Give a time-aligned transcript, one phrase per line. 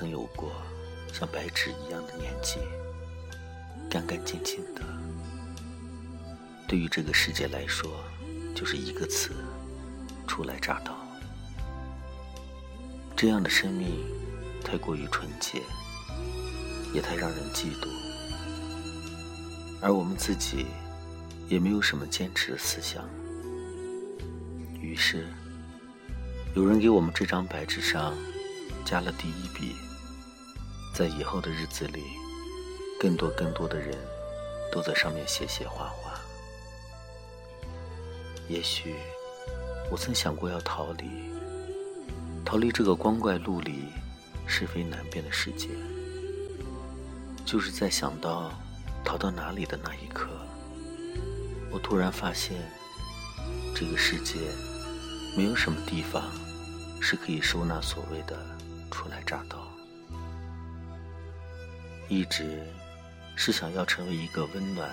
[0.00, 0.50] 曾有过
[1.12, 2.58] 像白纸一样的年纪，
[3.90, 4.80] 干干净净的。
[6.66, 8.02] 对于这个世界来说，
[8.54, 9.34] 就是一个词：
[10.26, 10.96] 初来乍到。
[13.14, 14.02] 这样的生命
[14.64, 15.60] 太过于纯洁，
[16.94, 17.86] 也太让人嫉妒。
[19.82, 20.64] 而我们自己
[21.46, 23.04] 也没有什么坚持的思想，
[24.80, 25.28] 于是
[26.56, 28.14] 有人给我们这张白纸上
[28.82, 29.74] 加了第一笔，
[31.00, 32.04] 在以后的日子里，
[33.00, 33.96] 更多更多的人
[34.70, 36.20] 都在上面写写画画。
[38.48, 38.94] 也许
[39.90, 41.06] 我曾想过要逃离，
[42.44, 43.86] 逃离这个光怪陆离、
[44.46, 45.70] 是非难辨的世界，
[47.46, 48.52] 就是在想到。
[49.02, 50.28] 逃到哪里的那一刻，
[51.70, 52.70] 我突然发现，
[53.74, 54.34] 这个世界
[55.34, 56.30] 没有什么地方
[57.00, 58.36] 是可以收纳所谓的
[58.90, 59.69] 初来乍到。
[62.10, 62.66] 一直
[63.36, 64.90] 是想要成为一个温暖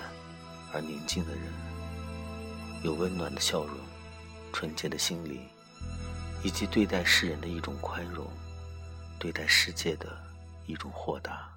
[0.72, 1.42] 而宁静的人，
[2.84, 3.76] 有温暖的笑容、
[4.52, 5.44] 纯洁的心灵，
[6.44, 8.24] 以及对待世人的一种宽容，
[9.18, 10.16] 对待世界的
[10.64, 11.52] 一种豁达。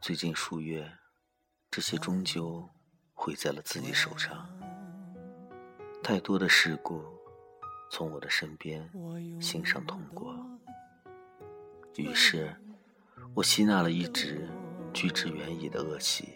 [0.00, 0.90] 最近数月，
[1.70, 2.68] 这些终究
[3.12, 4.50] 毁在了自己手上。
[6.02, 7.04] 太多的事故
[7.88, 8.90] 从我的身边
[9.40, 10.34] 心上通过，
[11.94, 12.52] 于是
[13.36, 14.48] 我吸纳了一直
[14.92, 16.28] 拒之远矣的恶习，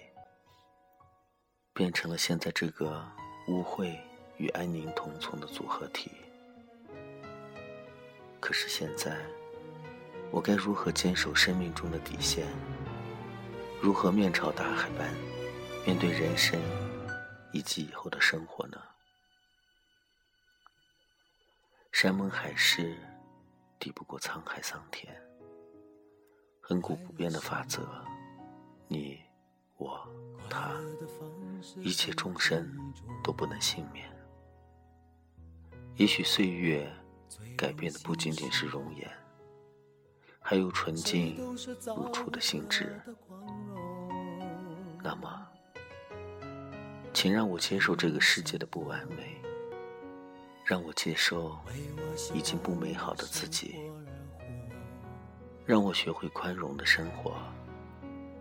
[1.72, 3.08] 变成了现在这个
[3.46, 3.96] 污秽
[4.36, 6.10] 与安宁同从的组合体。
[8.40, 9.16] 可是现在，
[10.32, 12.48] 我该如何坚守生命中的底线？
[13.80, 15.14] 如何面朝大海般
[15.86, 16.60] 面对人生
[17.52, 18.82] 以及以后的生活呢？
[21.92, 22.96] 山盟海誓
[23.78, 25.14] 抵不过沧海桑田，
[26.68, 27.80] 恒古不变的法则，
[28.88, 29.18] 你、
[29.78, 30.06] 我、
[30.50, 30.74] 他，
[31.78, 32.70] 一切众生
[33.24, 34.06] 都不能幸免。
[35.96, 36.86] 也许岁月
[37.56, 39.10] 改变的不仅仅是容颜，
[40.40, 41.38] 还有纯净
[41.86, 43.00] 如初的心智。
[45.02, 45.48] 那么，
[47.14, 49.40] 请让我接受这个世界的不完美，
[50.66, 51.58] 让我接受
[52.34, 53.74] 已经不美好的自己，
[55.68, 57.32] 让我学会宽容的生活，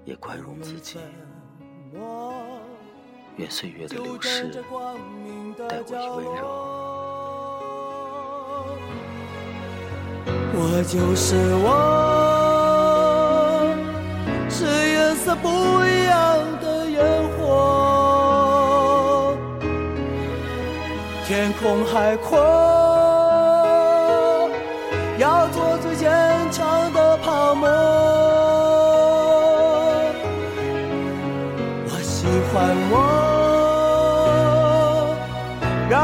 [0.06, 0.98] 也宽容自己。
[3.36, 4.50] 愿岁月的流逝
[5.68, 6.48] 带我以温柔。
[10.54, 11.36] 我就是
[11.66, 11.68] 我，
[14.50, 15.50] 是颜色不
[15.84, 16.16] 一样
[16.62, 19.36] 的烟火。
[21.26, 22.40] 天空海阔，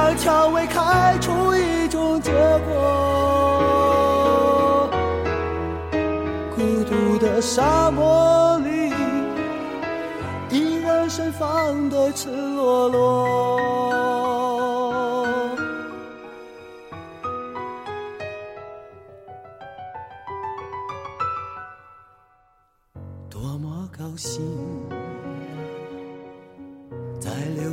[0.04, 2.30] 让蔷薇开出一种结
[2.68, 4.90] 果。
[6.54, 8.92] 孤独的沙漠里，
[10.50, 13.58] 依然盛放的赤裸裸。
[23.30, 24.44] 多么高兴，
[27.22, 27.73] 在流